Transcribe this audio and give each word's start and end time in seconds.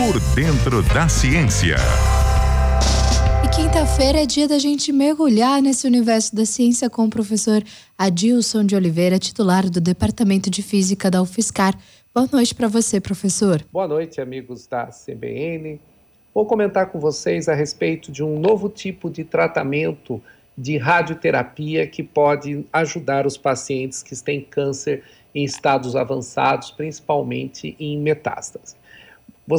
Por 0.00 0.18
dentro 0.34 0.82
da 0.94 1.10
ciência. 1.10 1.76
E 3.44 3.48
quinta-feira 3.54 4.22
é 4.22 4.24
dia 4.24 4.48
da 4.48 4.58
gente 4.58 4.90
mergulhar 4.94 5.60
nesse 5.60 5.86
universo 5.86 6.34
da 6.34 6.46
ciência 6.46 6.88
com 6.88 7.04
o 7.04 7.10
professor 7.10 7.62
Adilson 7.98 8.64
de 8.64 8.74
Oliveira, 8.74 9.18
titular 9.18 9.68
do 9.68 9.78
Departamento 9.78 10.48
de 10.48 10.62
Física 10.62 11.10
da 11.10 11.20
UFSCar. 11.20 11.78
Boa 12.14 12.26
noite 12.32 12.54
para 12.54 12.66
você, 12.66 12.98
professor. 12.98 13.62
Boa 13.70 13.86
noite, 13.86 14.22
amigos 14.22 14.66
da 14.66 14.86
CBN. 14.86 15.78
Vou 16.34 16.46
comentar 16.46 16.86
com 16.86 16.98
vocês 16.98 17.46
a 17.46 17.54
respeito 17.54 18.10
de 18.10 18.24
um 18.24 18.40
novo 18.40 18.70
tipo 18.70 19.10
de 19.10 19.22
tratamento 19.22 20.18
de 20.56 20.78
radioterapia 20.78 21.86
que 21.86 22.02
pode 22.02 22.64
ajudar 22.72 23.26
os 23.26 23.36
pacientes 23.36 24.02
que 24.02 24.16
têm 24.16 24.40
câncer 24.40 25.04
em 25.34 25.44
estados 25.44 25.94
avançados, 25.94 26.70
principalmente 26.70 27.76
em 27.78 27.98
metástase. 28.00 28.79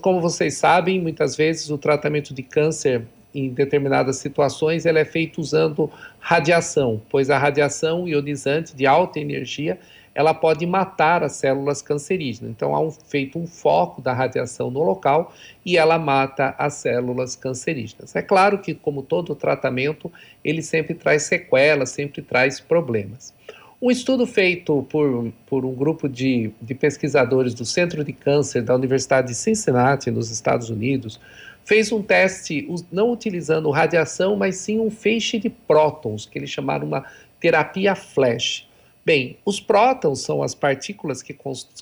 Como 0.00 0.20
vocês 0.20 0.54
sabem, 0.54 1.00
muitas 1.00 1.36
vezes 1.36 1.70
o 1.70 1.76
tratamento 1.76 2.32
de 2.32 2.42
câncer 2.42 3.04
em 3.34 3.48
determinadas 3.48 4.16
situações 4.16 4.86
é 4.86 5.04
feito 5.04 5.40
usando 5.40 5.90
radiação, 6.20 7.02
pois 7.10 7.30
a 7.30 7.36
radiação 7.36 8.08
ionizante 8.08 8.74
de 8.74 8.86
alta 8.86 9.18
energia 9.18 9.78
ela 10.14 10.32
pode 10.32 10.64
matar 10.64 11.24
as 11.24 11.32
células 11.32 11.82
cancerígenas. 11.82 12.52
Então 12.52 12.74
há 12.74 12.80
um, 12.80 12.90
feito 12.90 13.38
um 13.38 13.46
foco 13.46 14.00
da 14.00 14.12
radiação 14.12 14.70
no 14.70 14.82
local 14.82 15.34
e 15.66 15.76
ela 15.76 15.98
mata 15.98 16.54
as 16.56 16.74
células 16.74 17.34
cancerígenas. 17.34 18.14
É 18.14 18.22
claro 18.22 18.58
que, 18.58 18.74
como 18.74 19.02
todo 19.02 19.34
tratamento, 19.34 20.10
ele 20.44 20.62
sempre 20.62 20.94
traz 20.94 21.24
sequelas, 21.24 21.90
sempre 21.90 22.22
traz 22.22 22.60
problemas. 22.60 23.34
Um 23.84 23.90
estudo 23.90 24.26
feito 24.26 24.82
por, 24.88 25.30
por 25.44 25.66
um 25.66 25.74
grupo 25.74 26.08
de, 26.08 26.50
de 26.58 26.74
pesquisadores 26.74 27.52
do 27.52 27.66
Centro 27.66 28.02
de 28.02 28.14
Câncer 28.14 28.62
da 28.62 28.74
Universidade 28.74 29.28
de 29.28 29.34
Cincinnati, 29.34 30.10
nos 30.10 30.30
Estados 30.30 30.70
Unidos, 30.70 31.20
fez 31.66 31.92
um 31.92 32.00
teste 32.00 32.66
não 32.90 33.12
utilizando 33.12 33.70
radiação, 33.70 34.36
mas 34.36 34.56
sim 34.56 34.80
um 34.80 34.90
feixe 34.90 35.38
de 35.38 35.50
prótons, 35.50 36.24
que 36.24 36.38
eles 36.38 36.48
chamaram 36.48 36.86
uma 36.86 37.04
terapia 37.38 37.94
flash. 37.94 38.66
Bem, 39.04 39.36
os 39.44 39.60
prótons 39.60 40.20
são 40.22 40.42
as 40.42 40.54
partículas 40.54 41.22
que 41.22 41.36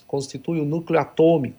constituem 0.05 0.61
o 0.61 0.65
núcleo 0.65 0.99
atômico. 0.99 1.55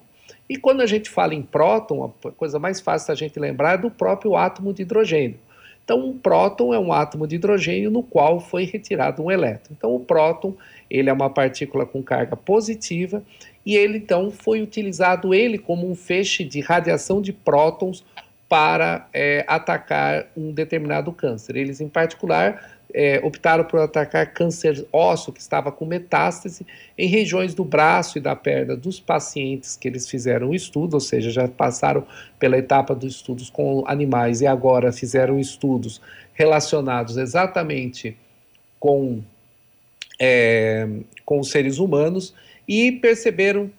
E 0.47 0.57
quando 0.57 0.81
a 0.81 0.85
gente 0.85 1.09
fala 1.09 1.33
em 1.33 1.41
próton, 1.41 2.13
a 2.23 2.31
coisa 2.33 2.59
mais 2.59 2.79
fácil 2.79 3.07
da 3.07 3.15
gente 3.15 3.39
lembrar 3.39 3.73
é 3.73 3.77
do 3.79 3.89
próprio 3.89 4.35
átomo 4.35 4.71
de 4.71 4.83
hidrogênio. 4.83 5.39
Então, 5.85 6.03
um 6.03 6.17
próton 6.17 6.73
é 6.73 6.79
um 6.79 6.91
átomo 6.91 7.27
de 7.27 7.35
hidrogênio 7.35 7.91
no 7.91 8.01
qual 8.01 8.39
foi 8.39 8.65
retirado 8.65 9.23
um 9.23 9.31
elétron. 9.31 9.75
Então, 9.77 9.95
o 9.95 9.99
próton 9.99 10.55
ele 10.89 11.09
é 11.09 11.13
uma 11.13 11.29
partícula 11.29 11.85
com 11.85 12.01
carga 12.01 12.35
positiva 12.35 13.23
e 13.63 13.75
ele 13.75 13.99
então 13.99 14.31
foi 14.31 14.61
utilizado 14.61 15.33
ele 15.33 15.59
como 15.59 15.89
um 15.89 15.95
feixe 15.95 16.43
de 16.43 16.59
radiação 16.59 17.21
de 17.21 17.31
prótons 17.31 18.03
para 18.49 19.07
é, 19.13 19.43
atacar 19.47 20.27
um 20.35 20.51
determinado 20.51 21.11
câncer. 21.11 21.55
Eles, 21.55 21.79
em 21.79 21.89
particular, 21.89 22.74
é, 22.97 23.19
optaram 23.21 23.65
por 23.65 23.81
atacar 23.81 24.31
câncer 24.31 24.87
ósseo 24.91 25.33
que 25.33 25.41
estava 25.41 25.69
com 25.69 25.85
metástase 25.85 26.65
em 26.97 27.09
regiões 27.09 27.53
do 27.53 27.65
braço 27.65 28.17
e 28.17 28.21
da 28.21 28.33
perna 28.37 28.73
dos 28.73 29.01
pacientes 29.01 29.75
que 29.75 29.85
eles 29.85 30.09
fizeram 30.09 30.51
o 30.51 30.55
estudo, 30.55 30.93
ou 30.93 31.01
seja, 31.01 31.29
já 31.29 31.45
passaram 31.45 32.07
pela 32.39 32.57
etapa 32.57 32.95
dos 32.95 33.15
estudos 33.15 33.49
com 33.49 33.83
animais 33.85 34.39
e 34.39 34.47
agora 34.47 34.93
fizeram 34.93 35.37
estudos 35.37 35.99
relacionados 36.33 37.17
exatamente 37.17 38.15
com, 38.79 39.21
é, 40.17 40.87
com 41.25 41.41
os 41.41 41.51
seres 41.51 41.79
humanos 41.79 42.33
e 42.65 42.93
perceberam 42.93 43.69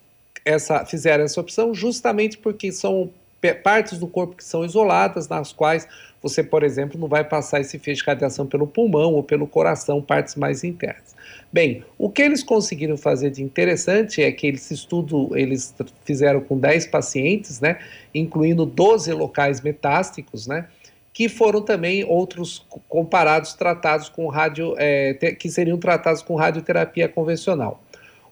essa, 0.45 0.85
fizeram 0.85 1.25
essa 1.25 1.41
opção 1.41 1.75
justamente 1.75 2.37
porque 2.37 2.71
são 2.71 3.11
partes 3.55 3.99
do 3.99 4.07
corpo 4.07 4.37
que 4.37 4.45
são 4.45 4.65
isoladas, 4.65 5.29
nas 5.29 5.53
quais 5.53 5.87
você, 6.23 6.43
por 6.43 6.63
exemplo, 6.63 6.99
não 6.99 7.07
vai 7.07 7.23
passar 7.23 7.61
esse 7.61 7.79
feixe 7.79 8.03
de 8.03 8.07
radiação 8.07 8.47
pelo 8.47 8.67
pulmão 8.67 9.15
ou 9.15 9.23
pelo 9.23 9.47
coração, 9.47 10.03
partes 10.03 10.35
mais 10.35 10.65
internas. 10.65 11.15
Bem, 11.53 11.85
o 11.97 12.11
que 12.11 12.23
eles 12.23 12.43
conseguiram 12.43 12.97
fazer 12.97 13.31
de 13.31 13.43
interessante 13.43 14.23
é 14.23 14.33
que 14.33 14.49
esse 14.49 14.75
estudo 14.75 15.37
eles 15.37 15.75
fizeram 16.05 16.41
com 16.41 16.59
10 16.59 16.87
pacientes, 16.89 17.61
né, 17.61 17.79
incluindo 18.15 18.67
12 18.67 19.13
locais 19.13 19.61
metásticos, 19.61 20.47
né, 20.47 20.67
que 21.13 21.29
foram 21.29 21.63
também 21.63 22.05
outros 22.05 22.67
comparados 22.89 23.55
tratados 23.55 24.09
com 24.09 24.27
radio, 24.27 24.75
é, 24.77 25.15
que 25.15 25.49
seriam 25.49 25.79
tratados 25.79 26.23
com 26.23 26.35
radioterapia 26.35 27.09
convencional. 27.09 27.83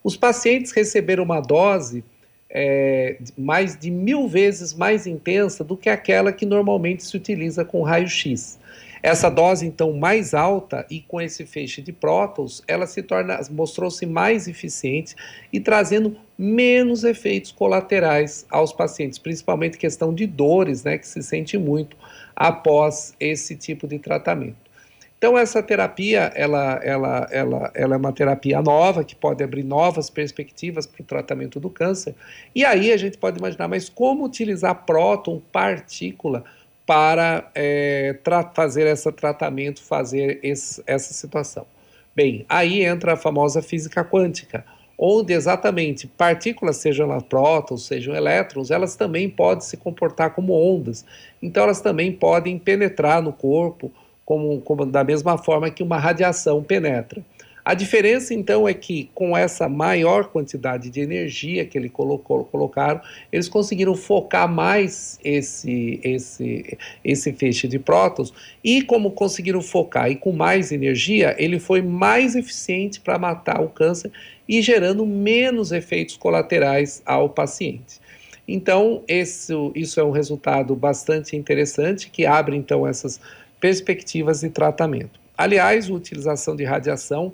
Os 0.03 0.17
pacientes 0.17 0.71
receberam 0.73 1.25
uma 1.25 1.41
dose 1.41 2.05
é, 2.51 3.19
mais 3.37 3.77
de 3.77 3.91
mil 3.91 4.29
vezes 4.29 4.73
mais 4.75 5.07
intensa 5.07 5.65
do 5.65 5.77
que 5.77 5.89
aquela 5.89 6.33
que 6.33 6.47
normalmente 6.47 7.05
se 7.05 7.17
utiliza 7.17 7.65
com 7.65 7.83
raio-x. 7.83 8.59
Essa 9.03 9.29
dose, 9.29 9.67
então, 9.67 9.93
mais 9.93 10.33
alta 10.33 10.87
e 10.91 11.01
com 11.03 11.21
esse 11.21 11.45
feixe 11.45 11.83
de 11.83 11.93
prótons, 11.93 12.63
ela 12.67 12.87
se 12.87 13.03
torna, 13.03 13.39
mostrou-se 13.51 14.07
mais 14.07 14.49
eficiente 14.49 15.15
e 15.53 15.61
trazendo 15.61 16.17
menos 16.39 17.05
efeitos 17.05 17.53
colaterais 17.53 18.47
aos 18.49 18.73
pacientes, 18.73 19.19
principalmente 19.19 19.77
questão 19.77 20.15
de 20.15 20.27
dores, 20.27 20.85
né, 20.85 20.97
que 20.97 21.07
se 21.07 21.23
sente 21.23 21.59
muito 21.59 21.99
após 22.35 23.15
esse 23.21 23.55
tipo 23.55 23.87
de 23.87 23.99
tratamento. 23.99 24.64
Então 25.25 25.39
essa 25.39 25.63
terapia, 25.63 26.31
ela, 26.35 26.79
ela, 26.85 27.27
ela, 27.31 27.71
ela 27.73 27.95
é 27.95 27.97
uma 27.97 28.13
terapia 28.13 28.61
nova 28.61 29.03
que 29.03 29.17
pode 29.17 29.43
abrir 29.43 29.63
novas 29.63 30.11
perspectivas 30.11 30.87
para 30.87 31.01
o 31.01 31.05
tratamento 31.07 31.59
do 31.59 31.71
câncer. 31.71 32.15
E 32.55 32.63
aí 32.63 32.93
a 32.93 32.97
gente 32.99 33.17
pode 33.17 33.39
imaginar, 33.39 33.67
mas 33.67 33.89
como 33.89 34.27
utilizar 34.27 34.85
próton, 34.85 35.41
partícula, 35.51 36.45
para 36.85 37.51
é, 37.55 38.15
fazer 38.53 38.87
esse 38.87 39.11
tratamento, 39.13 39.83
fazer 39.83 40.41
esse, 40.43 40.83
essa 40.87 41.15
situação? 41.15 41.67
Bem, 42.15 42.45
aí 42.47 42.85
entra 42.85 43.15
a 43.15 43.17
famosa 43.17 43.63
física 43.63 44.05
quântica, 44.05 44.63
onde 44.99 45.33
exatamente 45.33 46.07
partículas, 46.07 46.77
sejam 46.77 47.11
elas 47.11 47.23
prótons, 47.23 47.87
sejam 47.87 48.15
elétrons, 48.15 48.71
elas 48.71 48.95
também 48.95 49.31
podem 49.31 49.65
se 49.65 49.79
comportar 49.79 50.35
como 50.35 50.53
ondas. 50.53 51.03
Então 51.41 51.63
elas 51.63 51.81
também 51.81 52.13
podem 52.13 52.59
penetrar 52.59 53.23
no 53.23 53.33
corpo 53.33 53.91
como, 54.25 54.61
como 54.61 54.87
da 54.87 55.05
mesma 55.05 55.37
forma 55.39 55.71
que 55.71 55.83
uma 55.83 55.99
radiação 55.99 56.63
penetra. 56.63 57.23
A 57.65 57.73
diferença, 57.73 58.35
então, 58.35 58.69
é 58.69 58.75
que 58.75 59.09
com 59.15 59.35
essa 59.35 59.71
maior 59.71 60.27
quantidade 60.27 60.91
de 60.91 61.01
energia 61.01 61.65
que 61.65 61.79
eles 61.79 61.91
colocou, 61.91 62.45
colocaram, 62.45 63.01
eles 63.33 63.49
conseguiram 63.49 63.95
focar 63.95 64.47
mais 64.47 65.19
esse, 65.25 65.99
esse, 66.05 66.77
esse 67.03 67.33
feixe 67.33 67.67
de 67.67 67.79
prótons 67.79 68.35
e, 68.63 68.83
como 68.83 69.13
conseguiram 69.13 69.63
focar 69.63 70.11
e 70.11 70.17
com 70.17 70.31
mais 70.31 70.73
energia, 70.73 71.35
ele 71.39 71.59
foi 71.59 71.81
mais 71.81 72.37
eficiente 72.37 73.01
para 73.01 73.19
matar 73.19 73.63
o 73.63 73.71
câncer 73.71 74.13
e 74.47 74.61
gerando 74.61 75.07
menos 75.07 75.73
efeitos 75.73 76.19
colaterais 76.19 77.03
ao 77.07 77.31
paciente. 77.31 77.99
Então, 78.47 79.03
esse, 79.09 79.55
isso 79.75 79.99
é 79.99 80.05
um 80.05 80.11
resultado 80.11 80.77
bastante 80.77 81.35
interessante 81.35 82.11
que 82.11 82.27
abre, 82.27 82.55
então, 82.55 82.87
essas 82.87 83.19
perspectivas 83.65 84.41
de 84.43 84.51
tratamento. 84.51 85.19
Aliás, 85.39 85.89
a 85.89 85.95
utilização 85.95 86.55
de 86.55 86.65
radiação 86.65 87.33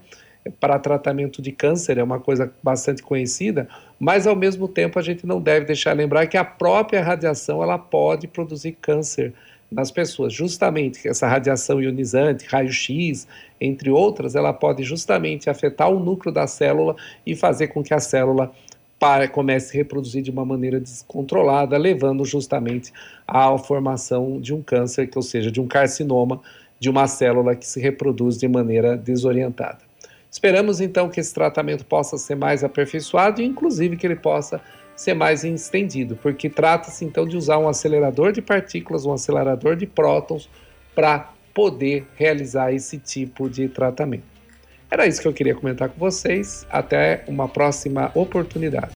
para 0.61 0.79
tratamento 0.79 1.43
de 1.43 1.51
câncer 1.51 1.99
é 1.99 2.05
uma 2.05 2.21
coisa 2.21 2.53
bastante 2.63 3.03
conhecida, 3.03 3.69
mas 3.99 4.29
ao 4.29 4.37
mesmo 4.37 4.69
tempo 4.69 4.97
a 4.97 5.03
gente 5.03 5.27
não 5.27 5.41
deve 5.41 5.67
deixar 5.67 5.93
lembrar 5.93 6.29
que 6.29 6.37
a 6.37 6.45
própria 6.45 7.03
radiação 7.03 7.61
ela 7.65 7.77
pode 7.77 8.29
produzir 8.29 8.79
câncer 8.81 9.35
nas 9.73 9.91
pessoas. 9.91 10.33
Justamente 10.33 11.09
essa 11.09 11.27
radiação 11.27 11.83
ionizante, 11.83 12.47
raio-x, 12.47 13.27
entre 13.61 13.91
outras, 13.91 14.37
ela 14.37 14.53
pode 14.53 14.85
justamente 14.85 15.51
afetar 15.51 15.91
o 15.91 15.99
núcleo 15.99 16.33
da 16.33 16.47
célula 16.47 16.95
e 17.27 17.35
fazer 17.35 17.67
com 17.67 17.83
que 17.83 17.93
a 17.93 17.99
célula 17.99 18.53
para, 19.01 19.27
comece 19.27 19.75
a 19.75 19.79
reproduzir 19.79 20.23
de 20.23 20.31
uma 20.31 20.45
maneira 20.45 20.79
descontrolada, 20.79 21.79
levando 21.79 22.23
justamente 22.23 22.93
à 23.27 23.57
formação 23.57 24.39
de 24.39 24.53
um 24.53 24.63
câncer, 24.63 25.09
ou 25.17 25.23
seja, 25.23 25.51
de 25.51 25.59
um 25.59 25.67
carcinoma 25.67 26.43
de 26.79 26.91
uma 26.91 27.07
célula 27.07 27.57
que 27.57 27.67
se 27.67 27.81
reproduz 27.81 28.37
de 28.37 28.47
maneira 28.47 28.99
desorientada. 28.99 29.79
Esperamos 30.31 30.81
então 30.81 31.09
que 31.09 31.19
esse 31.19 31.33
tratamento 31.33 31.85
possa 31.85 32.19
ser 32.19 32.35
mais 32.35 32.63
aperfeiçoado 32.63 33.41
e, 33.41 33.45
inclusive, 33.47 33.97
que 33.97 34.07
ele 34.07 34.17
possa 34.17 34.61
ser 34.95 35.15
mais 35.15 35.45
estendido, 35.45 36.15
porque 36.17 36.51
trata-se 36.51 37.05
então 37.05 37.27
de 37.27 37.37
usar 37.37 37.59
um 37.59 37.69
acelerador 37.69 38.33
de 38.33 38.43
partículas, 38.43 39.07
um 39.07 39.13
acelerador 39.13 39.77
de 39.77 39.87
prótons, 39.87 40.49
para 40.95 41.33
poder 41.55 42.07
realizar 42.17 42.73
esse 42.73 42.99
tipo 42.99 43.49
de 43.49 43.67
tratamento. 43.67 44.31
Era 44.91 45.07
isso 45.07 45.23
que 45.23 45.29
eu 45.29 45.33
queria 45.33 45.55
comentar 45.55 45.89
com 45.89 45.99
vocês. 45.99 46.67
Até 46.69 47.23
uma 47.29 47.49
próxima 47.49 48.11
oportunidade. 48.15 48.89